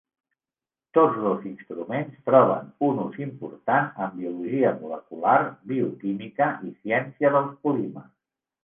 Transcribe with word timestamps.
Tots 0.97 1.19
dos 1.25 1.43
instruments 1.49 2.15
troben 2.31 2.71
un 2.89 3.03
ús 3.03 3.21
important 3.27 3.93
en 4.07 4.17
biologia 4.23 4.75
molecular, 4.81 5.37
bioquímica 5.75 6.51
i 6.73 6.77
ciència 6.83 7.35
dels 7.39 7.59
polímers. 7.69 8.15